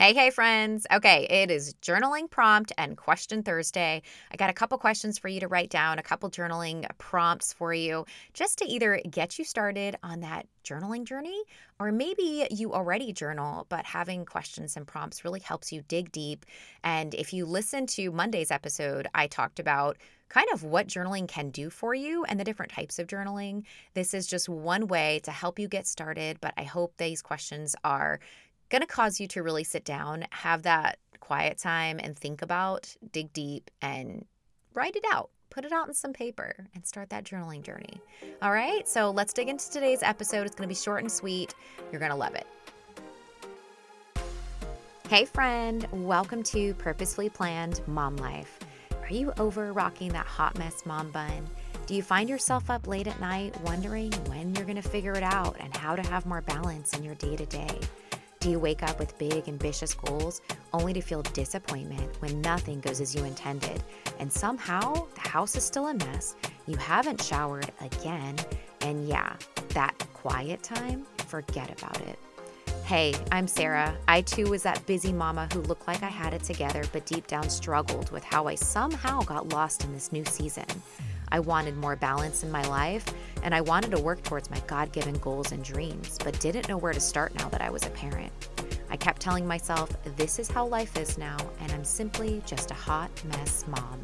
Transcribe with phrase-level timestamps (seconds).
[0.00, 0.86] Hey, hey, friends.
[0.90, 4.00] Okay, it is journaling prompt and question Thursday.
[4.32, 7.74] I got a couple questions for you to write down, a couple journaling prompts for
[7.74, 11.42] you, just to either get you started on that journaling journey,
[11.78, 16.46] or maybe you already journal, but having questions and prompts really helps you dig deep.
[16.82, 19.98] And if you listen to Monday's episode, I talked about
[20.30, 23.64] kind of what journaling can do for you and the different types of journaling.
[23.92, 27.76] This is just one way to help you get started, but I hope these questions
[27.84, 28.18] are
[28.70, 32.96] going to cause you to really sit down, have that quiet time and think about,
[33.12, 34.24] dig deep, and
[34.74, 35.30] write it out.
[35.50, 38.00] Put it out in some paper and start that journaling journey.
[38.40, 40.46] All right, so let's dig into today's episode.
[40.46, 41.56] It's going to be short and sweet.
[41.90, 42.46] You're going to love it.
[45.08, 48.60] Hey, friend, welcome to Purposefully Planned Mom Life.
[49.02, 51.48] Are you over rocking that hot mess mom bun?
[51.86, 55.24] Do you find yourself up late at night wondering when you're going to figure it
[55.24, 57.80] out and how to have more balance in your day to day?
[58.40, 60.40] Do you wake up with big, ambitious goals
[60.72, 63.82] only to feel disappointment when nothing goes as you intended?
[64.18, 68.36] And somehow the house is still a mess, you haven't showered again,
[68.80, 69.36] and yeah,
[69.74, 72.18] that quiet time, forget about it.
[72.84, 73.94] Hey, I'm Sara.
[74.08, 77.26] I too was that busy mama who looked like I had it together, but deep
[77.26, 80.64] down struggled with how I somehow got lost in this new season.
[81.32, 83.04] I wanted more balance in my life,
[83.42, 86.76] and I wanted to work towards my God given goals and dreams, but didn't know
[86.76, 88.32] where to start now that I was a parent.
[88.90, 92.74] I kept telling myself, this is how life is now, and I'm simply just a
[92.74, 94.00] hot mess mom.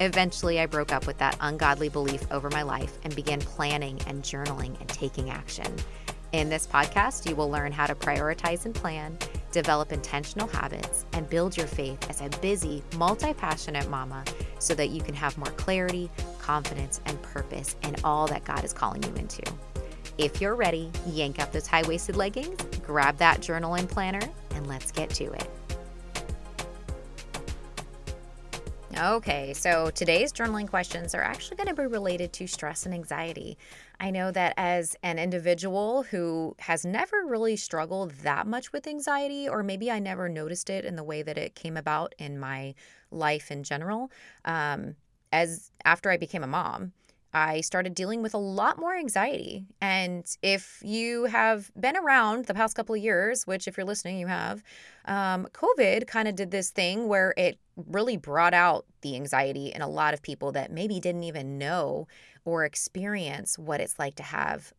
[0.00, 4.22] Eventually, I broke up with that ungodly belief over my life and began planning and
[4.22, 5.66] journaling and taking action.
[6.32, 9.18] In this podcast, you will learn how to prioritize and plan,
[9.62, 14.24] develop intentional habits, and build your faith as a busy, multi passionate mama
[14.60, 18.72] so that you can have more clarity, confidence, and purpose in all that God is
[18.72, 19.42] calling you into.
[20.16, 24.22] If you're ready, yank up those high waisted leggings, grab that journal and planner,
[24.54, 25.50] and let's get to it.
[29.00, 33.56] Okay, so today's journaling questions are actually going to be related to stress and anxiety.
[34.00, 39.48] I know that as an individual who has never really struggled that much with anxiety,
[39.48, 42.74] or maybe I never noticed it in the way that it came about in my
[43.12, 44.10] life in general,
[44.44, 44.96] um,
[45.32, 46.92] as after I became a mom,
[47.32, 49.66] I started dealing with a lot more anxiety.
[49.80, 54.18] And if you have been around the past couple of years, which if you're listening,
[54.18, 54.62] you have,
[55.04, 59.82] um, COVID kind of did this thing where it really brought out the anxiety in
[59.82, 62.08] a lot of people that maybe didn't even know
[62.44, 64.72] or experience what it's like to have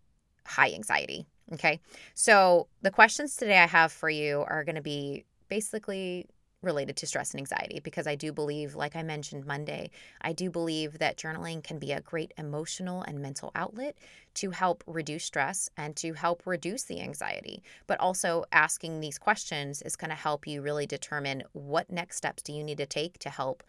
[0.46, 1.28] high anxiety.
[1.54, 1.80] Okay.
[2.16, 6.28] So the questions today I have for you are going to be basically
[6.62, 10.50] related to stress and anxiety because I do believe, like I mentioned Monday, I do
[10.50, 13.96] believe that journaling can be a great emotional and mental outlet
[14.36, 17.64] to help reduce stress and to help reduce the anxiety.
[17.88, 22.44] But also, asking these questions is going to help you really determine what next steps
[22.44, 23.64] do you need to take to help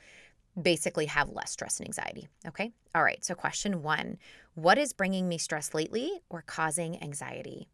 [0.61, 2.28] basically have less stress and anxiety.
[2.47, 2.72] Okay.
[2.95, 3.25] All right.
[3.25, 4.19] So, question one
[4.55, 7.69] What is bringing me stress lately or causing anxiety?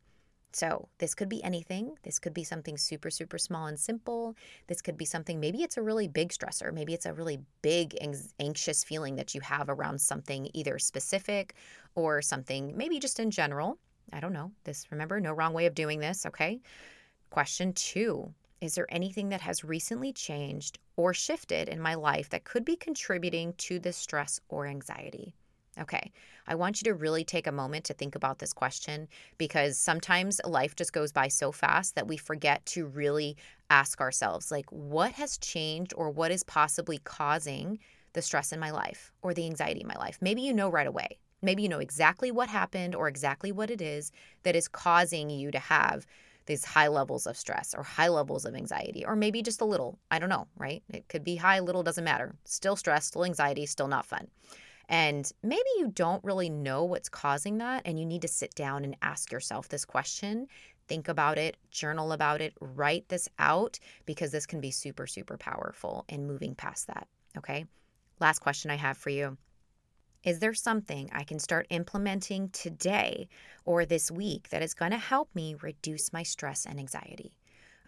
[0.56, 1.98] So, this could be anything.
[2.02, 4.34] This could be something super, super small and simple.
[4.68, 6.72] This could be something, maybe it's a really big stressor.
[6.72, 7.94] Maybe it's a really big,
[8.40, 11.56] anxious feeling that you have around something either specific
[11.94, 13.76] or something maybe just in general.
[14.14, 14.50] I don't know.
[14.64, 16.24] This, remember, no wrong way of doing this.
[16.24, 16.62] Okay.
[17.28, 22.44] Question two Is there anything that has recently changed or shifted in my life that
[22.44, 25.34] could be contributing to this stress or anxiety?
[25.78, 26.10] Okay,
[26.46, 30.40] I want you to really take a moment to think about this question because sometimes
[30.44, 33.36] life just goes by so fast that we forget to really
[33.68, 37.78] ask ourselves, like, what has changed or what is possibly causing
[38.14, 40.16] the stress in my life or the anxiety in my life?
[40.22, 41.18] Maybe you know right away.
[41.42, 44.12] Maybe you know exactly what happened or exactly what it is
[44.44, 46.06] that is causing you to have
[46.46, 49.98] these high levels of stress or high levels of anxiety, or maybe just a little.
[50.10, 50.82] I don't know, right?
[50.88, 52.34] It could be high, little, doesn't matter.
[52.44, 54.28] Still stress, still anxiety, still not fun.
[54.88, 58.84] And maybe you don't really know what's causing that, and you need to sit down
[58.84, 60.46] and ask yourself this question.
[60.88, 65.36] Think about it, journal about it, write this out because this can be super, super
[65.36, 67.08] powerful in moving past that.
[67.36, 67.66] Okay.
[68.20, 69.36] Last question I have for you.
[70.22, 73.28] Is there something I can start implementing today
[73.64, 77.32] or this week that is going to help me reduce my stress and anxiety?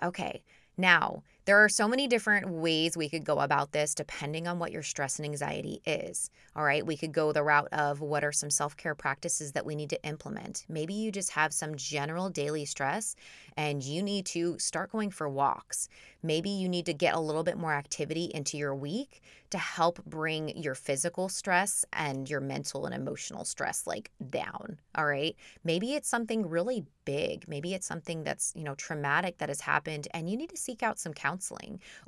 [0.03, 0.43] Okay,
[0.77, 4.71] now, there are so many different ways we could go about this depending on what
[4.71, 6.31] your stress and anxiety is.
[6.55, 9.65] All right, we could go the route of what are some self care practices that
[9.65, 10.67] we need to implement.
[10.69, 13.17] Maybe you just have some general daily stress
[13.57, 15.89] and you need to start going for walks.
[16.23, 20.05] Maybe you need to get a little bit more activity into your week to help
[20.05, 24.79] bring your physical stress and your mental and emotional stress like down.
[24.95, 25.35] All right.
[25.65, 27.49] Maybe it's something really big.
[27.49, 30.83] Maybe it's something that's, you know, traumatic that has happened and you need to seek
[30.83, 31.38] out some counseling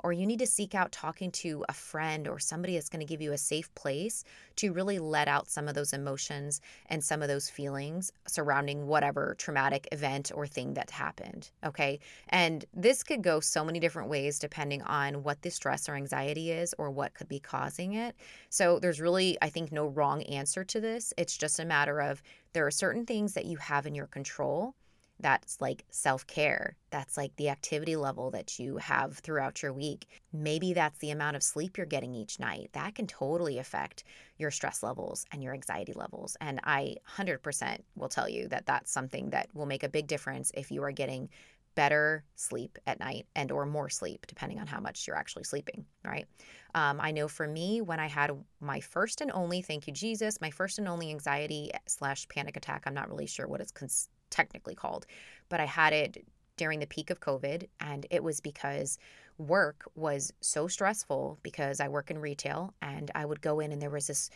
[0.03, 3.05] or you need to seek out talking to a friend or somebody that's going to
[3.05, 4.23] give you a safe place
[4.57, 9.35] to really let out some of those emotions and some of those feelings surrounding whatever
[9.37, 11.49] traumatic event or thing that happened.
[11.65, 11.99] Okay.
[12.29, 16.51] And this could go so many different ways depending on what the stress or anxiety
[16.51, 18.15] is or what could be causing it.
[18.49, 21.13] So there's really, I think, no wrong answer to this.
[21.17, 22.21] It's just a matter of
[22.53, 24.75] there are certain things that you have in your control
[25.21, 26.75] that's like self care.
[26.89, 30.07] That's like the activity level that you have throughout your week.
[30.33, 32.69] Maybe that's the amount of sleep you're getting each night.
[32.73, 34.03] That can totally affect
[34.37, 36.35] your stress levels and your anxiety levels.
[36.41, 40.51] And I 100% will tell you that that's something that will make a big difference
[40.55, 41.29] if you are getting
[41.75, 45.85] better sleep at night and or more sleep depending on how much you're actually sleeping
[46.03, 46.25] right
[46.75, 50.41] um, i know for me when i had my first and only thank you jesus
[50.41, 54.09] my first and only anxiety slash panic attack i'm not really sure what it's cons-
[54.31, 55.05] technically called,
[55.49, 56.25] but I had it
[56.57, 57.67] during the peak of COVID.
[57.79, 58.97] And it was because
[59.37, 63.81] work was so stressful because I work in retail and I would go in and
[63.81, 64.29] there was this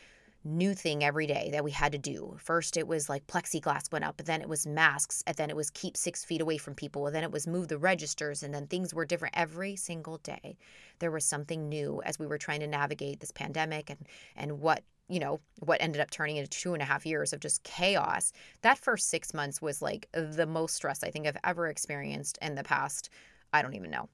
[0.46, 2.36] new thing every day that we had to do.
[2.40, 5.72] First, it was like plexiglass went up, then it was masks, and then it was
[5.72, 8.68] keep six feet away from people, and then it was move the registers, and then
[8.68, 10.56] things were different every single day.
[11.00, 14.84] There was something new as we were trying to navigate this pandemic and and what
[15.08, 18.32] you know, what ended up turning into two and a half years of just chaos.
[18.62, 22.56] That first six months was like the most stress I think I've ever experienced in
[22.56, 23.10] the past.
[23.54, 24.10] I don't even know.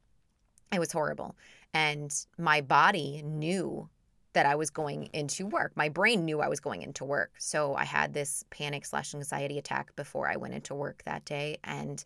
[0.74, 1.36] It was horrible.
[1.74, 3.90] And my body knew
[4.34, 5.74] that I was going into work.
[5.76, 7.32] My brain knew I was going into work.
[7.38, 11.58] So I had this panic slash anxiety attack before I went into work that day.
[11.64, 12.04] And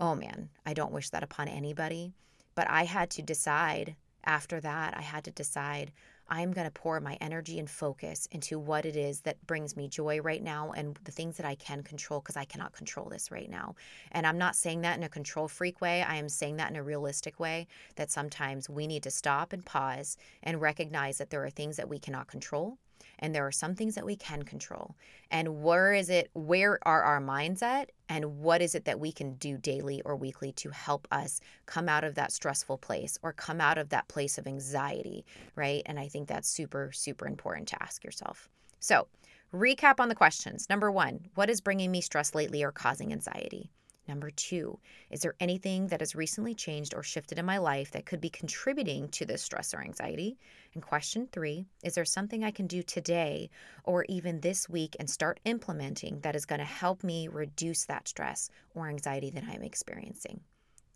[0.00, 2.12] oh man, I don't wish that upon anybody.
[2.54, 3.94] But I had to decide
[4.24, 5.92] after that, I had to decide
[6.28, 9.88] I'm going to pour my energy and focus into what it is that brings me
[9.88, 13.30] joy right now and the things that I can control because I cannot control this
[13.30, 13.74] right now.
[14.12, 16.02] And I'm not saying that in a control freak way.
[16.02, 19.64] I am saying that in a realistic way that sometimes we need to stop and
[19.64, 22.78] pause and recognize that there are things that we cannot control
[23.18, 24.96] and there are some things that we can control.
[25.30, 29.12] And where is it where are our minds at and what is it that we
[29.12, 33.32] can do daily or weekly to help us come out of that stressful place or
[33.32, 35.24] come out of that place of anxiety
[35.54, 35.82] right?
[35.86, 38.48] And i think that's super super important to ask yourself.
[38.78, 39.08] So
[39.52, 40.68] recap on the questions.
[40.68, 43.70] Number one what is bringing me stress lately or causing anxiety
[44.08, 44.78] Number two,
[45.10, 48.30] is there anything that has recently changed or shifted in my life that could be
[48.30, 50.38] contributing to this stress or anxiety?
[50.74, 53.50] And question three, is there something I can do today
[53.84, 58.06] or even this week and start implementing that is going to help me reduce that
[58.08, 60.40] stress or anxiety that I'm experiencing?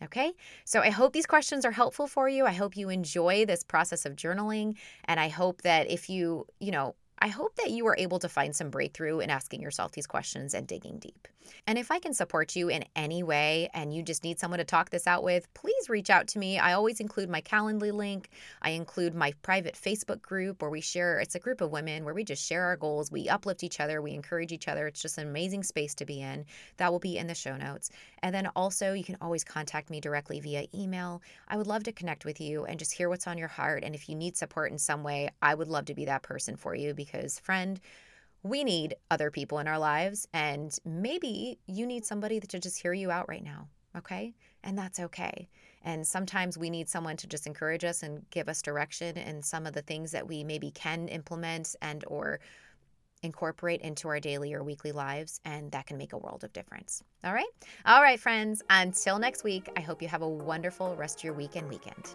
[0.03, 0.33] Okay,
[0.65, 2.47] so I hope these questions are helpful for you.
[2.47, 4.77] I hope you enjoy this process of journaling.
[5.05, 8.29] And I hope that if you, you know, I hope that you are able to
[8.29, 11.29] find some breakthrough in asking yourself these questions and digging deep.
[11.67, 14.65] And if I can support you in any way and you just need someone to
[14.65, 16.59] talk this out with, please reach out to me.
[16.59, 18.31] I always include my Calendly link.
[18.63, 22.15] I include my private Facebook group where we share, it's a group of women where
[22.15, 23.11] we just share our goals.
[23.11, 24.87] We uplift each other, we encourage each other.
[24.87, 26.45] It's just an amazing space to be in.
[26.79, 27.91] That will be in the show notes.
[28.23, 31.23] And then also, you can always contact me directly via email.
[31.49, 33.83] I would love to connect with you and just hear what's on your heart.
[33.85, 36.57] And if you need support in some way, I would love to be that person
[36.57, 37.81] for you because because, friend,
[38.43, 40.27] we need other people in our lives.
[40.33, 43.69] And maybe you need somebody to just hear you out right now.
[43.97, 44.35] Okay.
[44.62, 45.49] And that's okay.
[45.83, 49.67] And sometimes we need someone to just encourage us and give us direction and some
[49.67, 52.40] of the things that we maybe can implement and or
[53.23, 57.02] incorporate into our daily or weekly lives and that can make a world of difference.
[57.25, 57.49] All right?
[57.85, 58.62] All right, friends.
[58.71, 62.14] Until next week, I hope you have a wonderful rest of your week and weekend.